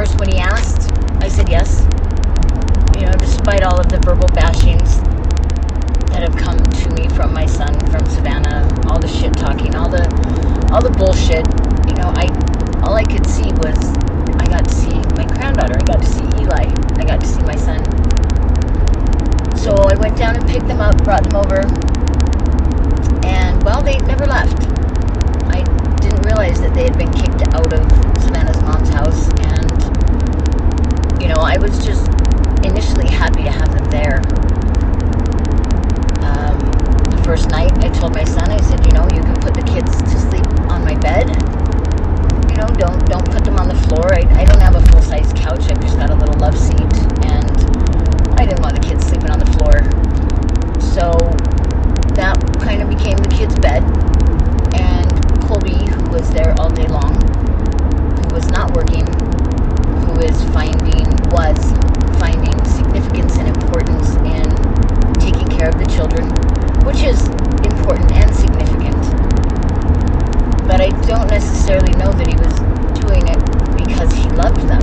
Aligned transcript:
course 0.00 0.16
when 0.16 0.32
he 0.32 0.38
asked, 0.38 0.90
I 1.20 1.28
said 1.28 1.50
yes. 1.50 1.84
You 2.96 3.04
know, 3.04 3.12
despite 3.18 3.62
all 3.62 3.78
of 3.78 3.90
the 3.90 3.98
verbal 3.98 4.28
bashings 4.28 4.96
that 6.08 6.22
have 6.22 6.34
come 6.36 6.56
to 6.56 6.88
me 6.96 7.06
from 7.10 7.34
my 7.34 7.44
son 7.44 7.78
from 7.92 8.06
Savannah, 8.06 8.64
all 8.88 8.98
the 8.98 9.06
shit 9.06 9.34
talking, 9.34 9.74
all 9.74 9.90
the 9.90 10.08
all 10.72 10.80
the 10.80 10.88
bullshit. 10.96 11.44
You 11.84 11.96
know, 12.00 12.08
I 12.16 12.32
all 12.80 12.96
I 12.96 13.04
could 13.04 13.26
see 13.26 13.52
was 13.60 13.76
I 14.40 14.48
got 14.48 14.64
to 14.64 14.72
see 14.72 14.96
my 15.20 15.28
granddaughter, 15.36 15.76
I 15.76 15.84
got 15.84 16.00
to 16.00 16.08
see 16.08 16.24
Eli, 16.40 16.72
I 16.96 17.04
got 17.04 17.20
to 17.20 17.26
see 17.26 17.42
my 17.42 17.56
son. 17.56 17.84
So 19.54 19.76
I 19.84 20.00
went 20.00 20.16
down 20.16 20.36
and 20.36 20.48
picked 20.48 20.66
them 20.66 20.80
up, 20.80 20.96
brought 21.04 21.28
them 21.28 21.36
over, 21.36 21.60
and 23.28 23.62
well, 23.64 23.82
they 23.82 23.98
never 24.08 24.24
left. 24.24 24.64
I 25.52 25.60
didn't 26.00 26.22
realize 26.24 26.58
that 26.62 26.72
they 26.72 26.84
had 26.84 26.96
been 26.96 27.12
kicked 27.12 27.42
out 27.52 27.70
of 27.74 27.84
Savannah's 28.22 28.62
mom's 28.62 28.88
house, 28.88 29.28
you 31.20 31.28
know, 31.28 31.36
I 31.36 31.58
was 31.58 31.84
just 31.84 32.08
initially 32.64 33.06
happy 33.06 33.42
to 33.44 33.50
have 33.50 33.70
them 33.76 33.84
there. 33.90 34.16
Um, 36.24 36.56
the 37.12 37.20
first 37.24 37.50
night, 37.50 37.72
I 37.84 37.90
told 37.90 38.14
my 38.14 38.24
son, 38.24 38.50
I 38.50 38.60
said, 38.62 38.84
you 38.86 38.92
know, 38.92 39.04
you 39.12 39.20
can 39.20 39.36
put 39.36 39.52
the 39.52 39.62
kids 39.62 40.00
to 40.00 40.16
sleep 40.18 40.46
on 40.72 40.82
my 40.82 40.96
bed. 40.96 41.28
You 42.50 42.56
know, 42.56 42.68
don't 42.72 43.04
don't 43.06 43.28
put 43.30 43.44
them 43.44 43.56
on 43.58 43.68
the 43.68 43.76
floor. 43.86 44.12
I, 44.14 44.24
I 44.40 44.44
don't 44.44 44.60
have 44.60 44.76
a 44.76 44.84
full 44.90 45.02
size 45.02 45.32
couch. 45.34 45.68
I've 45.70 45.80
just 45.80 45.98
got 45.98 46.10
a 46.10 46.14
little 46.14 46.36
love 46.40 46.56
seat, 46.56 46.80
and 47.28 47.52
I 48.40 48.46
didn't 48.46 48.62
want 48.62 48.80
the 48.80 48.86
kids 48.88 49.04
sleeping 49.06 49.30
on 49.30 49.38
the 49.38 49.50
floor. 49.60 49.84
So 50.80 51.12
that 52.16 52.40
kind 52.60 52.80
of 52.80 52.88
became 52.88 53.18
the 53.18 53.28
kids' 53.28 53.58
bed. 53.60 53.84
And 54.72 55.12
Colby, 55.44 55.84
who 55.84 56.10
was 56.10 56.30
there 56.32 56.54
all 56.58 56.70
day 56.70 56.88
long, 56.88 57.12
who 58.16 58.34
was 58.34 58.48
not 58.48 58.72
working, 58.74 59.06
who 60.04 60.20
is 60.20 60.42
finding 60.52 61.10
was 61.30 61.58
finding 62.18 62.52
significance 62.64 63.38
and 63.38 63.48
importance 63.48 64.16
in 64.26 64.42
taking 65.22 65.46
care 65.46 65.68
of 65.68 65.78
the 65.78 65.86
children, 65.86 66.26
which 66.84 67.02
is 67.06 67.22
important 67.62 68.10
and 68.12 68.34
significant. 68.34 68.98
But 70.66 70.80
I 70.80 70.90
don't 71.06 71.30
necessarily 71.30 71.92
know 71.94 72.10
that 72.10 72.26
he 72.26 72.34
was 72.34 72.54
doing 72.98 73.26
it 73.30 73.38
because 73.78 74.10
he 74.12 74.28
loved 74.34 74.60
them 74.66 74.82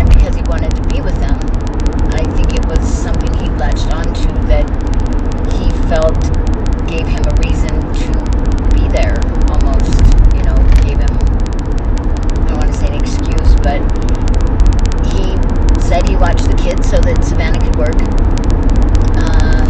and 0.00 0.08
because 0.08 0.34
he 0.34 0.42
wanted 0.48 0.74
to 0.76 0.82
be 0.88 1.00
with 1.00 1.16
them. 1.20 1.36
I 2.12 2.24
think 2.32 2.54
it 2.56 2.64
was 2.66 2.80
something 2.80 3.32
he 3.36 3.50
latched 3.60 3.92
onto 3.92 4.32
that 4.48 4.64
he 5.52 5.68
felt 5.90 6.22
gave 6.86 7.04
him 7.08 7.24
a 7.26 7.34
reason 7.42 7.74
to 7.92 8.12
be 8.70 8.86
there 8.94 9.18
almost, 9.50 9.90
you 10.32 10.42
know, 10.46 10.54
gave 10.86 10.98
him, 11.02 11.10
I 12.38 12.46
don't 12.46 12.58
want 12.58 12.70
to 12.70 12.78
say 12.78 12.86
an 12.86 12.94
excuse, 12.94 13.54
but 13.58 13.82
he 15.10 15.34
said 15.82 16.08
he 16.08 16.14
watched 16.14 16.46
the 16.46 16.56
kids 16.62 16.88
so 16.88 16.96
that 16.98 17.24
Savannah 17.24 17.58
could 17.58 17.74
work. 17.74 17.98
Uh, 19.18 19.66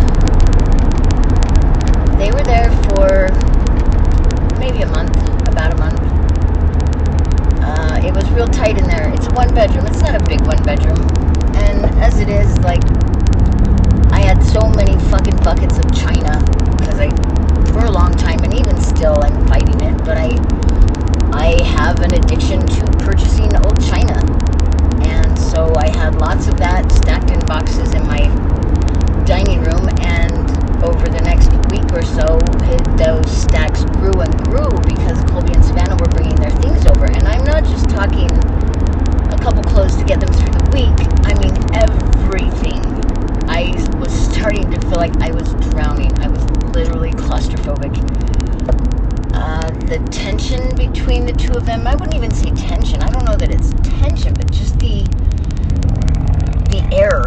they 2.18 2.30
were 2.30 2.44
there 2.44 2.68
for 2.84 3.32
maybe 4.58 4.82
a 4.82 4.88
month, 4.88 5.16
about 5.48 5.72
a 5.72 5.76
month. 5.78 6.00
Uh, 7.62 7.98
it 8.06 8.12
was 8.12 8.28
real 8.32 8.46
tight 8.46 8.76
in 8.76 8.84
there. 8.86 9.10
It's 9.14 9.26
a 9.26 9.32
one 9.32 9.54
bedroom. 9.54 9.86
It's 9.86 10.02
not 10.02 10.20
a 10.20 10.24
big 10.24 10.42
one 10.42 10.62
bedroom. 10.64 11.00
And 11.56 11.86
as 12.02 12.20
it 12.20 12.28
is, 12.28 12.58
like, 12.58 12.84
I 14.12 14.20
had 14.20 14.42
so 14.42 14.68
many 14.68 14.98
fucking 15.08 15.36
buckets 15.38 15.78
of 15.78 15.94
china 15.94 16.42
because 16.76 16.98
I, 16.98 17.08
for 17.72 17.84
a 17.86 17.90
long 17.90 18.12
time, 18.16 18.40
and 18.42 18.52
even 18.52 18.76
still, 18.80 19.16
I'm 19.22 19.46
fighting 19.46 19.80
it. 19.80 19.96
But 20.04 20.18
I, 20.18 20.36
I 21.32 21.62
have 21.62 22.00
an 22.00 22.14
addiction 22.14 22.60
to 22.60 22.86
purchasing 22.98 23.54
old 23.56 23.80
china, 23.80 24.18
and 25.06 25.38
so 25.38 25.72
I 25.76 25.88
had 25.96 26.16
lots 26.16 26.48
of 26.48 26.56
that 26.58 26.90
stacked 26.90 27.30
in 27.30 27.38
boxes 27.46 27.94
in 27.94 28.06
my 28.06 28.26
dining 29.24 29.62
room. 29.62 29.88
And 30.02 30.50
over 30.84 31.06
the 31.08 31.20
next 31.22 31.52
week 31.70 31.86
or 31.92 32.02
so, 32.02 32.38
it, 32.66 32.82
those 32.98 33.30
stacks 33.30 33.84
grew 33.84 34.20
and 34.20 34.36
grew 34.44 34.68
because 34.84 35.22
Colby 35.30 35.52
and 35.54 35.64
Savannah 35.64 35.96
were 35.96 36.10
bringing 36.10 36.36
their 36.36 36.50
things 36.58 36.84
over. 36.86 37.06
And 37.06 37.26
I'm 37.28 37.44
not 37.44 37.64
just 37.64 37.88
talking 37.88 38.30
a 39.30 39.38
couple 39.40 39.62
clothes 39.62 39.96
to 39.96 40.04
get 40.04 40.20
them 40.20 40.32
through 40.32 40.52
the 40.52 40.70
week. 40.74 40.98
I 41.24 41.32
mean 41.38 41.54
everything. 41.74 42.80
I 43.48 43.74
was 43.98 44.12
starting 44.12 44.70
to 44.70 44.80
feel 44.80 44.92
like 44.92 45.16
I 45.20 45.32
was 45.32 45.52
drowning. 45.70 46.16
I 46.22 46.28
was 46.28 46.42
literally 46.74 47.10
claustrophobic. 47.10 47.98
Uh, 49.34 49.68
the 49.86 49.98
tension 50.50 50.76
between 50.76 51.26
the 51.26 51.32
two 51.32 51.52
of 51.52 51.64
them, 51.64 51.86
I 51.86 51.94
wouldn't 51.94 52.14
even 52.14 52.30
say 52.32 52.50
tension. 52.50 53.00
I 53.02 53.08
don't 53.08 53.24
know 53.24 53.36
that 53.36 53.50
it's 53.54 53.70
tension, 54.00 54.34
but 54.34 54.50
just 54.50 54.78
the 54.80 55.04
the 56.70 56.88
air. 56.92 57.26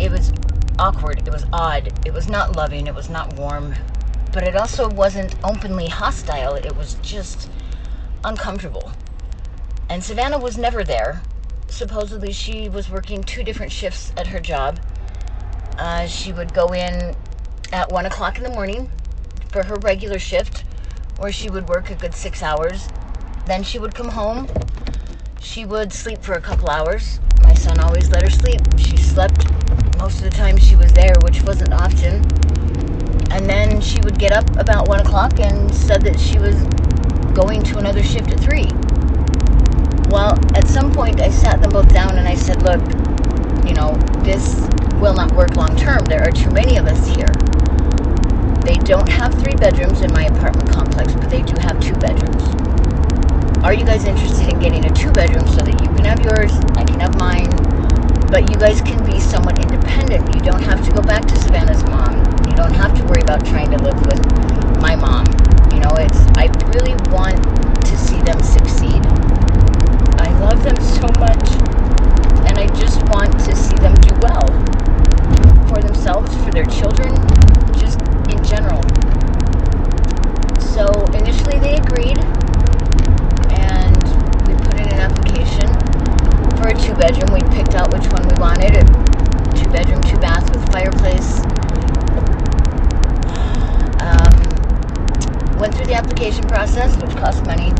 It 0.00 0.10
was 0.10 0.32
awkward. 0.78 1.26
It 1.26 1.32
was 1.32 1.44
odd. 1.52 1.92
It 2.06 2.12
was 2.12 2.28
not 2.28 2.54
loving. 2.54 2.86
It 2.86 2.94
was 2.94 3.10
not 3.10 3.34
warm. 3.34 3.74
But 4.32 4.44
it 4.44 4.56
also 4.56 4.88
wasn't 4.88 5.34
openly 5.42 5.88
hostile. 5.88 6.54
It 6.54 6.76
was 6.76 6.94
just 7.02 7.50
uncomfortable. 8.24 8.92
And 9.88 10.02
Savannah 10.02 10.38
was 10.38 10.56
never 10.56 10.84
there. 10.84 11.22
Supposedly, 11.66 12.32
she 12.32 12.68
was 12.68 12.88
working 12.88 13.24
two 13.24 13.42
different 13.42 13.72
shifts 13.72 14.12
at 14.16 14.28
her 14.28 14.38
job. 14.38 14.78
Uh, 15.76 16.06
she 16.06 16.32
would 16.32 16.54
go 16.54 16.68
in 16.68 17.16
at 17.72 17.90
1 17.90 18.06
o'clock 18.06 18.36
in 18.38 18.44
the 18.44 18.50
morning 18.50 18.90
for 19.50 19.64
her 19.64 19.76
regular 19.76 20.18
shift, 20.18 20.64
where 21.22 21.30
she 21.30 21.48
would 21.48 21.68
work 21.68 21.88
a 21.88 21.94
good 21.94 22.12
six 22.12 22.42
hours. 22.42 22.88
Then 23.46 23.62
she 23.62 23.78
would 23.78 23.94
come 23.94 24.08
home. 24.08 24.48
She 25.40 25.64
would 25.64 25.92
sleep 25.92 26.20
for 26.20 26.32
a 26.32 26.40
couple 26.40 26.68
hours. 26.68 27.20
My 27.44 27.54
son 27.54 27.78
always 27.78 28.10
let 28.10 28.24
her 28.24 28.30
sleep. 28.30 28.60
She 28.76 28.96
slept 28.96 29.48
most 30.00 30.16
of 30.18 30.24
the 30.24 30.30
time 30.30 30.56
she 30.56 30.74
was 30.74 30.92
there, 30.92 31.14
which 31.22 31.40
wasn't 31.44 31.74
often. 31.74 32.24
And 33.30 33.48
then 33.48 33.80
she 33.80 34.00
would 34.02 34.18
get 34.18 34.32
up 34.32 34.56
about 34.56 34.88
1 34.88 34.98
o'clock 34.98 35.38
and 35.38 35.72
said 35.72 36.02
that 36.02 36.18
she 36.18 36.40
was 36.40 36.56
going 37.34 37.62
to 37.62 37.78
another 37.78 38.02
shift 38.02 38.32
at 38.32 38.40
3. 38.40 38.64
Well, 40.10 40.36
at 40.56 40.66
some 40.66 40.92
point, 40.92 41.20
I 41.20 41.30
sat 41.30 41.62
them 41.62 41.70
both 41.70 41.94
down 41.94 42.18
and 42.18 42.26
I 42.26 42.34
said, 42.34 42.62
Look, 42.62 42.82
you 43.64 43.74
know, 43.74 43.94
this 44.24 44.68
will 45.00 45.14
not 45.14 45.30
work 45.36 45.54
long 45.54 45.76
term. 45.76 46.04
There 46.06 46.24
are 46.24 46.32
too 46.32 46.50
many 46.50 46.78
of 46.78 46.86
us 46.86 47.06
here. 47.06 47.32
They 48.64 48.76
don't 48.76 49.08
have 49.08 49.34
three 49.34 49.54
bedrooms 49.54 50.02
in 50.02 50.12
my 50.12 50.26
apartment 50.26 50.70
complex, 50.70 51.14
but 51.14 51.28
they 51.28 51.42
do 51.42 51.54
have 51.60 51.80
two 51.80 51.94
bedrooms. 51.94 52.44
Are 53.64 53.74
you 53.74 53.84
guys 53.84 54.04
interested 54.04 54.48
in 54.52 54.60
getting 54.60 54.84
a 54.84 54.94
two 54.94 55.10
bedroom 55.10 55.46
so 55.48 55.62
that 55.66 55.80
you 55.82 55.88
can 55.94 56.04
have 56.04 56.20
yours, 56.20 56.54
I 56.78 56.84
can 56.84 57.00
have 57.00 57.18
mine, 57.18 57.50
but 58.30 58.50
you 58.50 58.56
guys 58.56 58.80
can 58.80 59.04
be 59.04 59.18
somewhat 59.18 59.58
independent? 59.58 60.32
You 60.34 60.40
don't 60.42 60.62
have 60.62 60.84
to 60.86 60.92
go 60.92 61.02
back 61.02 61.26
to 61.26 61.36
Savannah's 61.42 61.82
mom. 61.84 62.22
You 62.46 62.54
don't 62.54 62.74
have 62.74 62.94
to 62.98 63.02
worry 63.04 63.22
about 63.22 63.44
trying 63.44 63.70
to 63.72 63.78
live 63.82 63.98
with 64.06 64.22
my 64.80 64.94
mom. 64.94 65.26
You 65.74 65.80
know, 65.80 65.94
it's, 65.98 66.22
I 66.38 66.46
really 66.70 66.94
want 67.10 67.42
to 67.42 67.94
see 67.98 68.22
them 68.22 68.38
succeed. 68.42 69.02
I 70.22 70.30
love 70.38 70.62
them 70.62 70.78
so 70.78 71.10
much, 71.18 71.50
and 72.46 72.58
I 72.58 72.70
just 72.78 73.02
want 73.10 73.32
to 73.42 73.56
see 73.56 73.74
them 73.82 73.94
do 74.06 74.14
well 74.22 74.46
for 75.66 75.82
themselves, 75.82 76.30
for 76.44 76.50
their 76.50 76.66
children, 76.66 77.10
general. 78.52 78.82
So 80.60 80.84
initially 81.16 81.58
they 81.58 81.76
agreed, 81.76 82.18
and 83.56 83.96
we 84.46 84.52
put 84.60 84.74
in 84.76 84.92
an 84.92 85.00
application 85.00 85.68
for 86.58 86.68
a 86.68 86.74
two 86.76 86.94
bedroom. 87.00 87.32
We 87.32 87.40
picked 87.56 87.74
out 87.74 87.90
which 87.90 88.06
one 88.12 88.28
we 88.28 88.34
wanted 88.38 88.76
a 88.76 88.84
two 89.56 89.70
bedroom, 89.70 90.02
two 90.02 90.18
bath 90.18 90.44
with 90.52 90.70
fireplace. 90.70 91.40
Um, 94.04 94.36
went 95.58 95.74
through 95.74 95.86
the 95.86 95.94
application 95.94 96.46
process, 96.46 96.94
which 97.02 97.16
cost 97.16 97.46
money, 97.46 97.72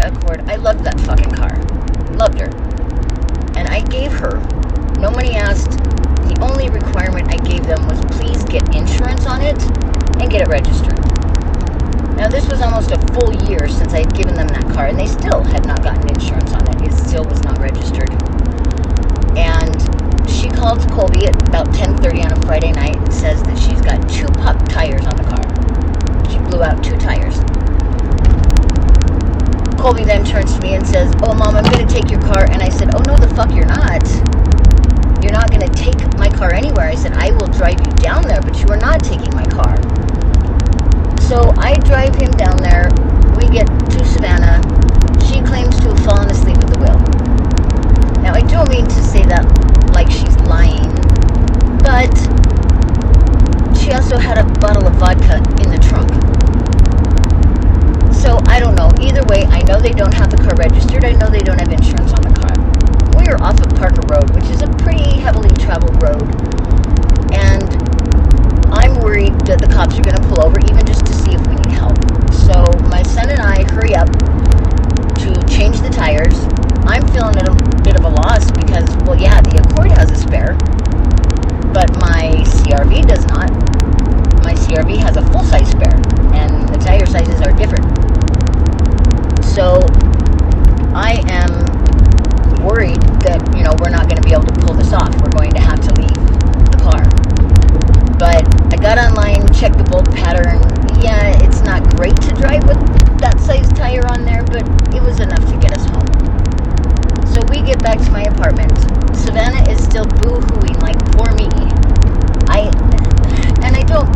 2002 0.00 0.16
Accord. 0.16 0.48
I 0.48 0.56
loved 0.56 0.84
that 0.84 0.98
fucking 1.00 1.32
car. 1.32 1.52
Loved 2.16 2.38
her. 2.40 2.48
And 3.58 3.68
I 3.68 3.80
gave 3.80 4.12
her. 4.12 4.38
No 4.98 5.10
money 5.10 5.34
asked. 5.36 5.70
The 5.70 6.38
only 6.40 6.70
requirement 6.70 7.28
I 7.28 7.36
gave 7.36 7.66
them 7.66 7.86
was 7.86 8.00
please 8.16 8.42
get 8.44 8.74
insurance 8.74 9.26
on 9.26 9.42
it 9.42 9.60
and 10.20 10.30
get 10.30 10.42
it 10.42 10.48
registered. 10.48 10.98
Now, 12.16 12.28
this 12.28 12.46
was 12.48 12.60
almost 12.60 12.90
a 12.90 12.98
full 13.14 13.32
year 13.48 13.68
since 13.68 13.94
I 13.94 14.00
had 14.00 14.14
given 14.14 14.34
them 14.34 14.48
that 14.48 14.64
car, 14.74 14.86
and 14.86 14.98
they 14.98 15.06
still 15.06 15.42
had 15.42 15.66
not 15.66 15.82
gotten 15.82 16.08
insurance 16.08 16.52
on 16.52 16.68
it. 16.68 16.82
It 16.82 16.92
still 16.92 17.24
was 17.24 17.42
not 17.42 17.58
registered. 17.58 18.10
And 19.36 19.80
she 20.28 20.48
called 20.48 20.80
Colby 20.90 21.26
at 21.26 21.48
about 21.48 21.72
10:30 21.72 22.24
on 22.24 22.32
a 22.32 22.40
Friday 22.46 22.72
night 22.72 22.96
and 22.96 23.12
says 23.12 23.42
that 23.44 23.58
she's 23.58 23.80
got 23.80 24.06
two 24.08 24.28
pup 24.40 24.56
tires 24.68 25.06
on 25.06 25.16
the 25.16 25.24
car. 25.24 25.44
She 26.30 26.38
blew 26.38 26.62
out 26.62 26.84
two 26.84 26.96
tires. 26.96 27.40
Colby 29.80 30.04
then 30.04 30.26
turns 30.26 30.52
to 30.54 30.60
me 30.60 30.74
and 30.74 30.86
says, 30.86 31.10
"Oh, 31.22 31.32
mom, 31.32 31.56
I'm 31.56 31.64
going 31.64 31.88
to 31.88 31.92
take 31.92 32.10
your 32.10 32.20
car." 32.20 32.44
And 32.44 32.62
I 32.62 32.68
said, 32.68 32.94
"Oh 32.94 33.00
no, 33.08 33.16
the 33.16 33.32
fuck 33.34 33.50
you're 33.50 33.64
not. 33.64 34.04
You're 35.24 35.32
not 35.32 35.48
going 35.50 35.64
to 35.64 35.72
take 35.72 35.96
my 36.18 36.28
car 36.28 36.52
anywhere." 36.52 36.84
I 36.84 36.94
said, 36.94 37.14
"I 37.14 37.30
will 37.32 37.46
drive 37.48 37.80
you 37.80 37.92
down 37.96 38.22
there, 38.28 38.42
but 38.42 38.60
you 38.60 38.68
are 38.68 38.76
not 38.76 39.02
taking 39.02 39.32
my 39.34 39.46
car." 39.46 39.80
So 41.28 41.54
I 41.56 41.80
drive 41.88 42.14
him 42.14 42.30
down 42.32 42.58
there. 42.58 42.92
We 43.40 43.48
get 43.48 43.66
to 43.66 44.04
Savannah. 44.04 44.60
She 45.24 45.40
claims 45.40 45.74
to 45.80 45.88
have 45.96 46.04
fallen 46.04 46.30
asleep 46.30 46.58
at 46.58 46.68
the 46.68 46.78
wheel. 46.78 47.00
Now, 48.20 48.34
I 48.34 48.42
don't 48.42 48.68
mean 48.68 48.84
to 48.84 49.02
say 49.02 49.24
that 49.24 49.48
like 49.94 50.10
she's 50.10 50.36
lying, 50.44 50.92
but 51.80 52.12
she 53.80 53.92
also 53.92 54.18
had 54.18 54.36
a 54.36 54.44
bottle 54.60 54.86
of 54.86 54.94
vodka 54.96 55.40
in 55.64 55.70
the 55.72 55.80
trunk. 55.80 56.12
So 58.20 58.38
I 58.46 58.60
don't 58.60 58.74
know. 58.74 58.90
Either 59.00 59.24
way, 59.24 59.44
I 59.48 59.62
know 59.62 59.80
they 59.80 59.96
don't 59.96 60.12
have 60.12 60.30
the 60.30 60.36
car 60.36 60.54
registered. 60.56 61.06
I 61.06 61.12
know 61.12 61.30
they 61.30 61.40
don't 61.40 61.58
have 61.58 61.72
insurance 61.72 62.12
on 62.12 62.20
the 62.20 62.34
car. 62.36 62.52
We 63.16 63.26
are 63.32 63.40
off 63.40 63.58
of 63.64 63.72
Parker 63.80 64.04
Road, 64.12 64.28
which 64.36 64.44
is 64.52 64.60
a 64.60 64.68
pretty 64.84 65.18
heavily 65.18 65.48
traveled 65.56 65.96
road. 66.02 66.28
And 67.32 67.64
I'm 68.68 69.00
worried 69.00 69.40
that 69.48 69.58
the 69.58 69.68
cops 69.72 69.98
are 69.98 70.02
going 70.02 70.20
to 70.20 70.26
pull 70.28 70.44
over 70.44 70.60
even 70.60 70.84
just 70.84 71.06
to 71.06 71.14
see 71.14 71.32
if 71.32 71.40
we 71.48 71.54
need 71.56 71.72
help. 71.72 71.96
So 72.30 72.60
my 72.92 73.02
son 73.02 73.30
and 73.30 73.40
I 73.40 73.64
hurry 73.72 73.96
up 73.96 74.12
to 75.24 75.32
change 75.48 75.80
the 75.80 75.88
tires. 75.88 76.36
I'm 76.84 77.08
feeling 77.16 77.40
a 77.40 77.56
bit 77.80 77.96
of 77.96 78.04
a 78.04 78.12
loss 78.12 78.50
because, 78.52 78.84
well, 79.08 79.16
yeah, 79.16 79.40
the 79.40 79.64
Accord 79.64 79.96
has 79.96 80.10
a 80.12 80.16
spare, 80.20 80.49
but 81.72 81.90
my 82.00 82.42
CRV 82.44 83.06
does 83.06 83.24
not. 83.26 83.50
My 84.44 84.54
CRV 84.54 84.96
has 84.98 85.16
a 85.16 85.22
full 85.30 85.44
size 85.44 85.70
spare, 85.70 85.96
and 86.34 86.68
the 86.68 86.78
tire 86.78 87.06
sizes 87.06 87.40
are 87.42 87.52
different. 87.52 87.86
So 89.44 89.80
I 90.94 91.22
am 91.28 91.50
worried 92.64 93.02
that, 93.22 93.40
you 93.56 93.62
know, 93.62 93.74
we're 93.80 93.90
not 93.90 94.08
going 94.08 94.16
to 94.16 94.26
be 94.26 94.32
able 94.32 94.44
to 94.44 94.60
pull 94.60 94.74
this 94.74 94.92
off. 94.92 95.14
We're 95.22 95.30
going 95.30 95.52
to 95.52 95.60
have 95.60 95.80
to 95.80 95.92
leave 95.94 96.18
the 96.70 96.78
car. 96.82 97.02
But 98.18 98.44
I 98.72 98.76
got 98.76 98.98
online, 98.98 99.46
checked 99.54 99.78
the 99.78 99.84
bolt 99.84 100.10
pattern. 100.12 100.60
Yeah, 101.00 101.38
it's 101.44 101.62
not 101.62 101.84
great 101.96 102.16
to 102.22 102.34
drive 102.34 102.64
with 102.66 102.78
that 103.20 103.38
size 103.40 103.68
tire 103.72 104.06
on 104.08 104.24
there, 104.24 104.42
but 104.44 104.66
it 104.94 105.02
was 105.02 105.20
enough 105.20 105.44
to 105.46 105.56
get 105.58 105.72
us 105.76 105.86
home. 105.86 106.06
So 107.32 107.40
we 107.48 107.62
get 107.62 107.82
back 107.82 107.98
to 107.98 108.10
my 108.10 108.22
apartment. 108.22 108.99
Savannah 109.14 109.68
is 109.70 109.82
still 109.82 110.04
boo-hooing 110.04 110.78
like 110.80 110.98
poor 111.12 111.32
me. 111.34 111.48
I 112.48 112.70
and 113.64 113.76
I 113.76 113.82
don't 113.82 114.08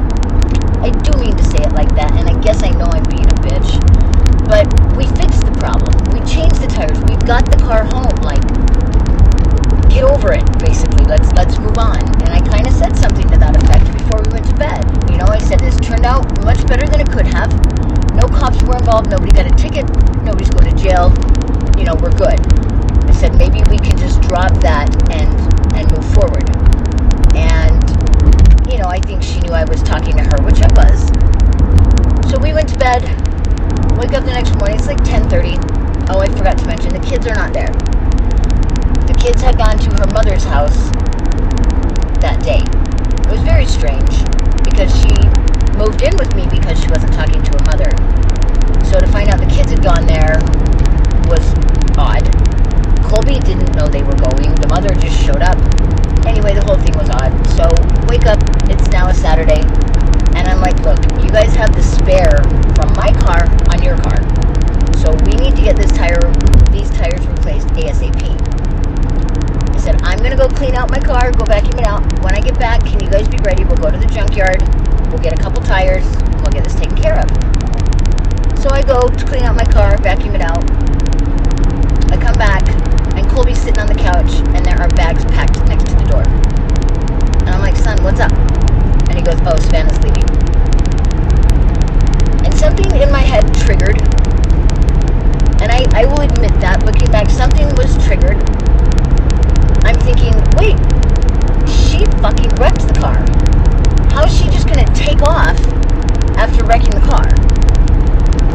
I 0.84 0.90
do 0.90 1.16
mean 1.18 1.36
to 1.36 1.44
say 1.44 1.64
it 1.64 1.72
like 1.72 1.94
that, 1.96 2.12
and 2.12 2.28
I 2.28 2.36
guess 2.42 2.62
I 2.62 2.70
know 2.70 2.86
I'm 2.86 3.04
being 3.08 3.24
a 3.24 3.38
bitch. 3.40 3.80
But 4.44 4.68
we 4.96 5.06
fixed 5.16 5.40
the 5.40 5.56
problem. 5.56 5.96
We 6.12 6.20
changed 6.28 6.60
the 6.60 6.68
tires. 6.68 6.98
We've 7.08 7.24
got 7.24 7.48
the 7.48 7.56
car 7.56 7.84
home. 7.84 8.12
Like 8.20 8.44
get 9.88 10.04
over 10.04 10.32
it, 10.32 10.44
basically. 10.58 11.06
Let's 11.06 11.32
let's 11.32 11.58
move 11.58 11.78
on. 11.78 12.04
And 12.20 12.28
I 12.28 12.40
kind 12.44 12.66
of 12.66 12.74
said 12.74 12.96
something 12.96 13.26
to 13.30 13.38
that 13.38 13.56
effect 13.56 13.86
before 13.96 14.20
we 14.26 14.32
went 14.32 14.46
to 14.50 14.56
bed. 14.56 14.84
You 15.10 15.16
know, 15.16 15.26
I 15.32 15.38
said 15.38 15.60
this 15.60 15.76
turned 15.80 16.04
out 16.04 16.26
much 16.44 16.66
better 16.66 16.86
than 16.86 17.00
it 17.00 17.10
could 17.10 17.26
have. 17.26 17.48
No 18.12 18.28
cops 18.28 18.62
were 18.62 18.76
involved. 18.76 19.08
Nobody 19.08 19.32
got 19.32 19.46
a 19.46 19.54
ticket. 19.56 19.88
Nobody's 20.20 20.50
going 20.50 20.68
to 20.68 20.76
jail. 20.76 21.14
You 21.78 21.84
know, 21.88 21.96
we're 21.96 22.12
good. 22.12 22.38
I 23.08 23.12
said 23.12 23.36
maybe 23.38 23.62
we 23.70 23.78
can 23.78 23.96
just 23.98 24.20
drop 24.22 24.52
that 24.60 24.88
and 25.10 25.34
and 25.74 25.90
move 25.90 26.06
forward. 26.14 26.48
And 27.34 27.82
you 28.70 28.78
know, 28.78 28.88
I 28.88 29.00
think 29.00 29.22
she 29.22 29.40
knew 29.40 29.52
I 29.52 29.64
was 29.64 29.82
talking 29.82 30.16
to 30.16 30.22
her, 30.22 30.42
which 30.42 30.60
I 30.62 30.70
was. 30.74 31.08
So 32.30 32.38
we 32.38 32.52
went 32.52 32.68
to 32.70 32.78
bed. 32.78 33.02
Wake 33.98 34.12
up 34.12 34.24
the 34.24 34.32
next 34.32 34.54
morning. 34.56 34.76
It's 34.76 34.86
like 34.86 35.02
10:30. 35.04 35.58
Oh, 36.10 36.20
I 36.20 36.28
forgot 36.28 36.58
to 36.58 36.66
mention 36.66 36.92
the 36.92 37.00
kids 37.00 37.26
are 37.26 37.34
not 37.34 37.52
there 37.52 37.72
the 39.06 39.14
kids 39.14 39.42
had 39.42 39.56
gone 39.58 39.76
to 39.78 39.90
her 40.00 40.08
mother's 40.12 40.44
house 40.44 40.90
that 42.24 42.40
day. 42.40 42.64
It 42.64 43.30
was 43.30 43.42
very 43.42 43.66
strange 43.66 44.24
because 44.64 44.88
she 44.96 45.12
moved 45.76 46.00
in 46.00 46.16
with 46.16 46.32
me 46.34 46.48
because 46.48 46.80
she 46.80 46.88
wasn't 46.88 47.12
talking 47.12 47.42
to 47.42 47.50
her 47.52 47.64
mother. 47.68 47.90
So 48.88 49.00
to 49.00 49.06
find 49.08 49.28
out 49.28 49.40
the 49.40 49.50
kids 49.50 49.70
had 49.70 49.82
gone 49.82 50.06
there 50.06 50.40
was 51.28 51.44
odd. 51.98 52.24
Colby 53.04 53.38
didn't 53.44 53.76
know 53.76 53.88
they 53.88 54.02
were 54.02 54.16
going. 54.16 54.54
The 54.56 54.68
mother 54.68 54.94
just 54.96 55.20
showed 55.20 55.42
up. 55.42 55.58
Anyway, 56.24 56.54
the 56.54 56.64
whole 56.64 56.80
thing 56.80 56.96
was 56.96 57.10
odd. 57.10 57.32
So 57.52 57.68
wake 58.08 58.24
up. 58.24 58.40
It's 58.72 58.88
now 58.88 59.08
a 59.08 59.14
Saturday. 59.14 59.60
And 60.32 60.48
I'm 60.48 60.60
like, 60.60 60.80
look, 60.80 60.98
you 61.22 61.28
guys 61.28 61.54
have 61.56 61.74
the 61.74 61.82
spare 61.82 62.40
from 62.74 62.88
my 62.96 63.12
car 63.20 63.44
on 63.68 63.82
your 63.82 63.98
car. 64.00 64.18
So 64.98 65.12
we 65.28 65.36
need 65.36 65.54
to 65.56 65.62
get 65.62 65.76
this 65.76 65.92
tire, 65.92 66.20
these 66.72 66.90
tires 66.90 67.26
replaced 67.26 67.68
ASAP. 67.76 68.24
I 69.74 69.78
said, 69.78 70.00
I'm 70.02 70.18
going 70.18 70.30
to 70.30 70.36
go 70.36 70.48
clean 70.48 70.74
out 70.74 70.90
my 70.90 70.98
car, 70.98 71.30
go 71.32 71.44
vacuum 71.44 71.78
it 71.78 71.86
out. 71.86 72.00
When 72.22 72.34
I 72.34 72.40
get 72.40 72.58
back, 72.58 72.80
can 72.86 73.00
you 73.04 73.10
guys 73.10 73.28
be 73.28 73.36
ready? 73.44 73.64
We'll 73.64 73.76
go 73.76 73.90
to 73.90 73.98
the 73.98 74.06
junkyard. 74.06 74.62
We'll 75.10 75.20
get 75.20 75.38
a 75.38 75.42
couple 75.42 75.62
tires. 75.62 76.06
And 76.06 76.40
we'll 76.40 76.52
get 76.52 76.64
this 76.64 76.74
taken 76.74 76.96
care 76.96 77.18
of. 77.18 77.28
So 78.62 78.70
I 78.70 78.80
go 78.80 79.08
to 79.08 79.24
clean 79.26 79.42
out 79.42 79.56
my 79.56 79.66
car, 79.66 79.98
vacuum 79.98 80.34
it 80.36 80.40
out. 80.40 80.64
I 82.10 82.16
come 82.16 82.38
back, 82.40 82.64
and 83.12 83.28
Colby's 83.28 83.60
sitting 83.60 83.78
on 83.78 83.86
the 83.86 83.94
couch, 83.94 84.32
and 84.56 84.64
there 84.64 84.80
are 84.80 84.88
bags 84.96 85.22
packed 85.26 85.60
next 85.68 85.84
to 85.84 85.94
the 85.96 86.08
door. 86.08 86.24
And 87.44 87.50
I'm 87.50 87.60
like, 87.60 87.76
son, 87.76 88.02
what's 88.02 88.20
up? 88.20 88.32
And 88.32 89.04
he 89.04 89.12
goes, 89.24 89.40
oh, 89.46 89.56
Savannah's 89.56 89.96
leaving. 90.04 90.28
And 92.44 92.52
something 92.52 92.92
in 93.00 93.10
my 93.10 93.24
head 93.24 93.42
triggered. 93.64 93.96
And 95.64 95.72
I, 95.72 95.86
I 95.96 96.04
will 96.04 96.20
admit 96.20 96.52
that, 96.60 96.84
looking 96.84 97.10
back, 97.10 97.30
something 97.30 97.66
was 97.74 97.96
triggered. 98.04 98.36
I'm 99.88 99.96
thinking, 100.04 100.36
wait, 100.60 100.76
she 101.64 102.04
fucking 102.20 102.52
wrecked 102.60 102.84
the 102.84 102.96
car. 103.00 103.16
How 104.12 104.26
is 104.26 104.36
she 104.36 104.44
just 104.52 104.68
gonna 104.68 104.84
take 104.94 105.22
off 105.22 105.56
after 106.36 106.64
wrecking 106.64 106.92
the 106.92 107.04
car? 107.08 107.24